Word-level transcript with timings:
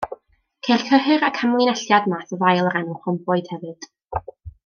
Ceir 0.67 0.83
cyhyr 0.87 1.25
ac 1.27 1.37
amlinelliad 1.47 2.09
math 2.15 2.33
o 2.37 2.41
ddail 2.41 2.65
o'r 2.71 2.81
enw 2.81 2.97
rhomboid 3.03 3.55
hefyd. 3.57 3.89